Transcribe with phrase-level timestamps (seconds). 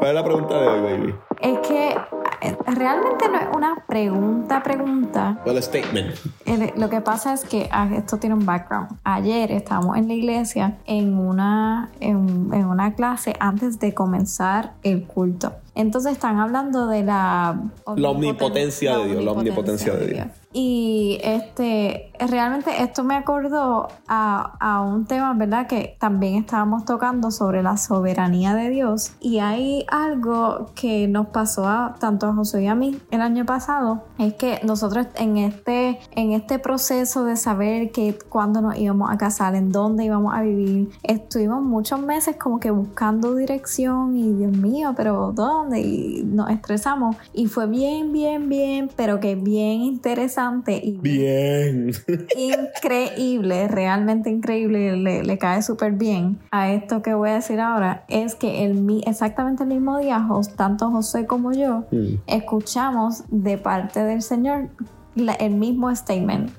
[0.00, 1.14] ¿Cuál es la pregunta de hoy, baby?
[1.40, 1.96] Es que
[2.42, 5.38] eh, realmente no es una pregunta, pregunta.
[5.46, 6.14] Well, a statement.
[6.46, 8.98] El- Lo que pasa es que ah, esto tiene un background.
[9.04, 15.06] Ayer estábamos en la iglesia en una, en, en una clase antes de comenzar el
[15.06, 15.52] culto.
[15.74, 17.58] Entonces están hablando de la,
[17.96, 20.26] La omnipotencia de Dios, la omnipotencia de Dios.
[20.52, 25.68] Y este, realmente esto me acordó a, a un tema, ¿verdad?
[25.68, 29.12] Que también estábamos tocando sobre la soberanía de Dios.
[29.20, 33.44] Y hay algo que nos pasó a tanto a José y a mí el año
[33.44, 39.10] pasado, es que nosotros en este, en este proceso de saber que cuándo nos íbamos
[39.10, 44.32] a casar, en dónde íbamos a vivir, estuvimos muchos meses como que buscando dirección y
[44.32, 45.80] Dios mío, pero ¿dónde?
[45.80, 47.16] Y nos estresamos.
[47.32, 51.92] Y fue bien, bien, bien, pero que bien interesante y Bien.
[52.36, 58.04] increíble, realmente increíble, le, le cae súper bien a esto que voy a decir ahora,
[58.08, 60.26] es que el, exactamente el mismo día,
[60.56, 62.14] tanto José como yo, Mm.
[62.26, 64.68] escuchamos de parte del Señor
[65.14, 66.50] la- el mismo statement,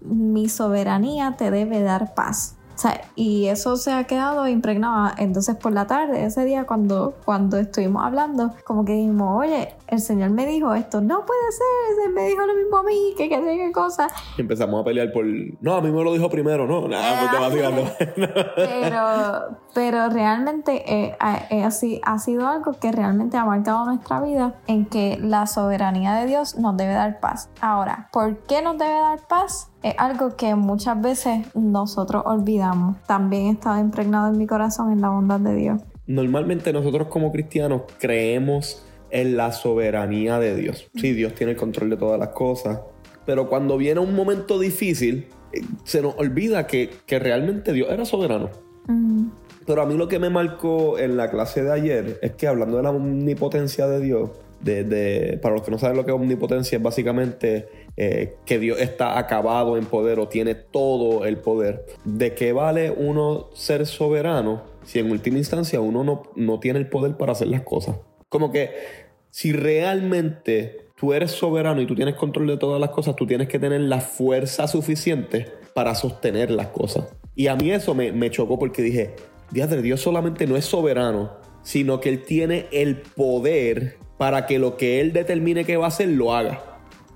[0.00, 2.56] mi soberanía te debe dar paz.
[2.78, 5.12] O sea, y eso se ha quedado impregnado.
[5.18, 9.98] Entonces, por la tarde, ese día, cuando, cuando estuvimos hablando, como que dijimos, oye, el
[9.98, 13.28] Señor me dijo esto, no puede ser, Él me dijo lo mismo a mí, que
[13.28, 14.06] qué qué cosa.
[14.36, 15.24] Y empezamos a pelear por.
[15.60, 16.86] No, a mí me lo dijo primero, no.
[16.86, 17.92] Nada, pues.
[18.54, 21.16] Pero, pero realmente eh,
[21.50, 26.14] eh, así, ha sido algo que realmente ha marcado nuestra vida en que la soberanía
[26.14, 27.50] de Dios nos debe dar paz.
[27.60, 29.72] Ahora, ¿por qué nos debe dar paz?
[29.82, 32.96] Es algo que muchas veces nosotros olvidamos.
[33.06, 35.82] También estaba impregnado en mi corazón en la bondad de Dios.
[36.06, 40.90] Normalmente nosotros como cristianos creemos en la soberanía de Dios.
[40.96, 42.80] Sí, Dios tiene el control de todas las cosas.
[43.24, 48.04] Pero cuando viene un momento difícil, eh, se nos olvida que, que realmente Dios era
[48.04, 48.50] soberano.
[49.66, 52.78] Pero a mí lo que me marcó en la clase de ayer es que hablando
[52.78, 56.76] de la omnipotencia de Dios, de, para los que no saben lo que es omnipotencia,
[56.76, 61.84] es básicamente eh, que Dios está acabado en poder o tiene todo el poder.
[62.04, 66.88] ¿De qué vale uno ser soberano si en última instancia uno no, no tiene el
[66.88, 67.96] poder para hacer las cosas?
[68.28, 68.70] Como que
[69.30, 73.48] si realmente tú eres soberano y tú tienes control de todas las cosas, tú tienes
[73.48, 77.06] que tener la fuerza suficiente para sostener las cosas.
[77.34, 79.14] Y a mí eso me, me chocó porque dije,
[79.50, 81.30] Dios solamente no es soberano,
[81.62, 85.88] sino que Él tiene el poder para que lo que Él determine que va a
[85.88, 86.62] hacer lo haga.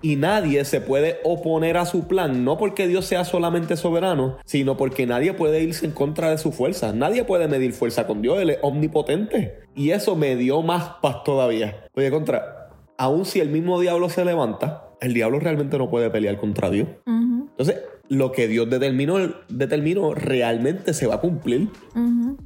[0.00, 4.76] Y nadie se puede oponer a su plan, no porque Dios sea solamente soberano, sino
[4.76, 6.92] porque nadie puede irse en contra de su fuerza.
[6.92, 9.60] Nadie puede medir fuerza con Dios, Él es omnipotente.
[9.76, 11.86] Y eso me dio más paz todavía.
[11.94, 16.36] Oye, contra, aun si el mismo diablo se levanta, el diablo realmente no puede pelear
[16.38, 16.88] contra Dios.
[17.06, 19.18] Entonces, lo que Dios determinó,
[19.48, 21.68] determinó realmente se va a cumplir.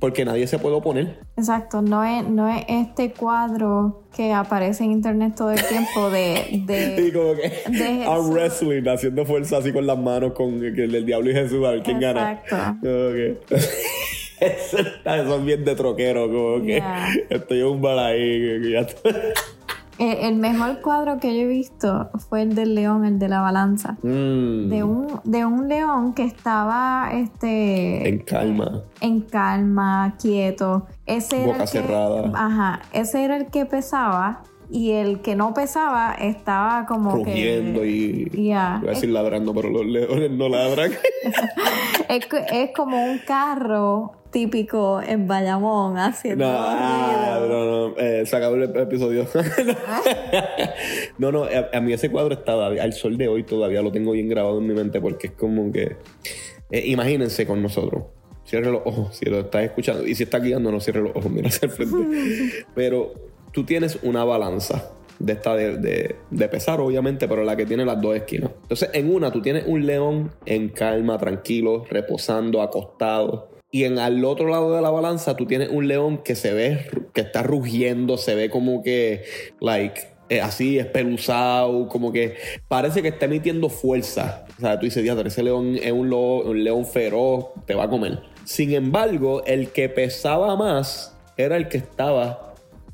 [0.00, 1.20] Porque nadie se puede oponer.
[1.36, 6.44] Exacto, no es, no es este cuadro que aparece en internet todo el tiempo de...
[6.50, 8.30] Y de como que De Jesús.
[8.30, 11.82] wrestling, haciendo fuerza así con las manos con el, el diablo y Jesús, a ver
[11.82, 12.32] quién gana.
[12.44, 12.86] Exacto.
[13.08, 13.50] Ok.
[14.40, 17.08] Eso está- Son bien de troquero, como que Yeah.
[17.30, 18.14] estoy un bar
[19.98, 23.40] Eh, el mejor cuadro que yo he visto fue el del león, el de la
[23.40, 23.96] balanza.
[24.02, 28.82] Mm, De un, de un león que estaba este, en calma.
[29.00, 30.86] en calma, quieto.
[31.06, 32.30] Ese era Boca que, cerrada.
[32.34, 37.88] Ajá, ese era el que pesaba y el que no pesaba estaba como Rugiendo que...
[37.88, 38.48] y.
[38.48, 38.80] Ya.
[38.82, 40.92] Iba a decir ladrando, pero los leones no ladran.
[42.08, 48.36] Es, es como un carro típico en Bayamón haciendo No, ah, no, no, eh, se
[48.36, 49.26] acabó el episodio.
[51.18, 54.12] no, no, a, a mí ese cuadro está al sol de hoy todavía lo tengo
[54.12, 55.96] bien grabado en mi mente porque es como que.
[56.70, 58.04] eh, imagínense con nosotros.
[58.44, 60.06] Cierre los ojos si lo estás escuchando.
[60.06, 62.66] Y si estás guiando, no cierre los ojos, mira hacia el frente.
[62.76, 63.12] Pero
[63.56, 65.78] tú tienes una balanza de esta de,
[66.30, 68.50] de- pesar, obviamente, pero la que tiene las dos esquinas.
[68.64, 73.48] Entonces, en una tú tienes un león en calma, tranquilo, reposando, acostado.
[73.70, 76.86] Y en al otro lado de la balanza tú tienes un león que se ve,
[77.14, 79.24] que está rugiendo, se ve como que,
[79.62, 82.34] like, eh, así, espeluzado, como que
[82.68, 84.44] parece que está emitiendo fuerza.
[84.58, 88.18] O sea, tú dices, diadre, ese león es un león feroz, te va a comer.
[88.44, 92.45] Sin embargo, el que pesaba más era el que estaba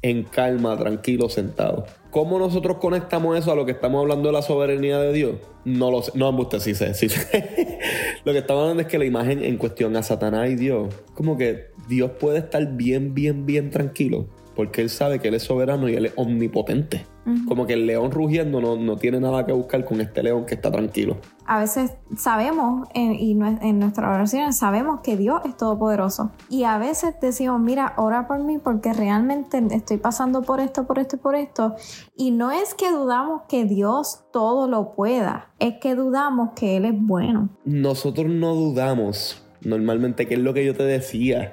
[0.02, 1.87] en calma, tranquilo, sentado.
[2.10, 5.37] ¿Cómo nosotros conectamos eso a lo que estamos hablando de la soberanía de Dios?
[5.64, 6.12] No lo sé.
[6.14, 7.78] No, embuste, sí sé, sí sé.
[8.25, 11.38] lo que estamos hablando es que la imagen en cuestión a Satanás y Dios, como
[11.38, 15.88] que Dios puede estar bien, bien, bien tranquilo, porque Él sabe que Él es soberano
[15.88, 17.06] y Él es omnipotente.
[17.46, 20.56] Como que el león rugiendo no, no tiene nada que buscar con este león que
[20.56, 21.19] está tranquilo.
[21.46, 26.32] A veces sabemos, en, y en nuestras oraciones, sabemos que Dios es todopoderoso.
[26.50, 30.99] Y a veces decimos, mira, ora por mí porque realmente estoy pasando por esto, por
[30.99, 31.76] esto y por esto.
[32.16, 36.87] Y no es que dudamos que Dios todo lo pueda, es que dudamos que Él
[36.87, 37.50] es bueno.
[37.64, 41.52] Nosotros no dudamos normalmente, que es lo que yo te decía.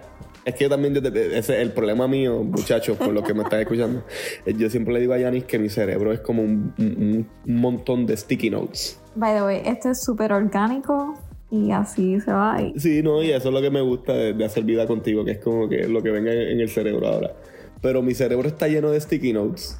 [0.49, 3.33] Es que yo también, yo te- ese es el problema mío, muchachos, por lo que
[3.33, 4.03] me están escuchando.
[4.45, 7.55] Eh, Yo siempre le digo a Yanis que mi cerebro es como un, un- un
[7.55, 8.99] montón de sticky notes.
[9.15, 11.13] By the way, este es súper orgánico
[11.51, 12.61] y así se va.
[12.61, 15.23] Y Sí, no, y eso es lo que me gusta de, de hacer vida contigo,
[15.25, 17.33] que es como que lo que venga en, en el cerebro ahora.
[17.81, 19.79] Pero mi cerebro está lleno de sticky notes.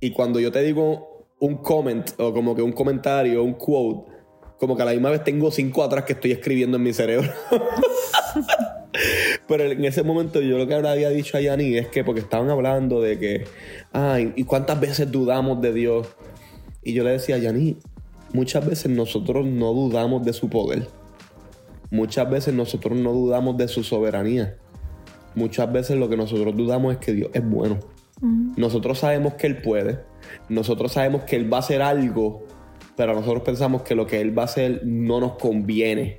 [0.00, 4.10] Y cuando yo te digo un comment, o como que un comentario, un quote,
[4.58, 7.30] como que a la misma vez tengo cinco atrás que estoy escribiendo en mi cerebro.
[9.48, 12.50] Pero en ese momento yo lo que había dicho a Yani es que porque estaban
[12.50, 13.44] hablando de que,
[13.92, 16.08] ay, ¿y cuántas veces dudamos de Dios?
[16.82, 17.76] Y yo le decía a Yani,
[18.32, 20.88] muchas veces nosotros no dudamos de su poder.
[21.90, 24.56] Muchas veces nosotros no dudamos de su soberanía.
[25.34, 27.78] Muchas veces lo que nosotros dudamos es que Dios es bueno.
[28.56, 30.00] Nosotros sabemos que Él puede.
[30.48, 32.44] Nosotros sabemos que Él va a hacer algo,
[32.96, 36.18] pero nosotros pensamos que lo que Él va a hacer no nos conviene.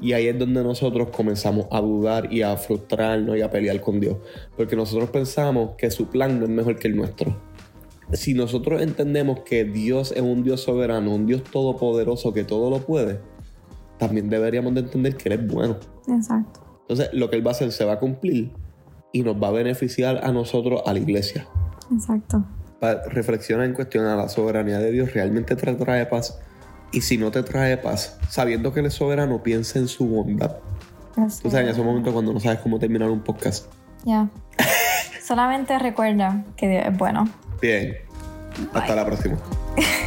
[0.00, 3.98] Y ahí es donde nosotros comenzamos a dudar y a frustrarnos y a pelear con
[3.98, 4.16] Dios.
[4.56, 7.36] Porque nosotros pensamos que su plan no es mejor que el nuestro.
[8.12, 12.78] Si nosotros entendemos que Dios es un Dios soberano, un Dios todopoderoso que todo lo
[12.78, 13.18] puede,
[13.98, 15.76] también deberíamos de entender que Él es bueno.
[16.08, 16.60] exacto.
[16.82, 18.52] Entonces, lo que Él va a hacer se va a cumplir
[19.12, 21.48] y nos va a beneficiar a nosotros, a la iglesia.
[21.92, 22.44] Exacto.
[22.78, 25.12] Pa- Reflexiona en cuestión a la soberanía de Dios.
[25.12, 26.38] ¿Realmente te trae paz?
[26.92, 30.56] Y si no te trae paz, sabiendo que Él es soberano, piensa en su bondad.
[31.14, 33.66] Tú sabes, en ese momento cuando no sabes cómo terminar un podcast.
[34.04, 34.28] Ya.
[35.22, 37.28] Solamente recuerda que Dios es bueno.
[37.60, 37.96] Bien.
[38.72, 39.36] Hasta la próxima.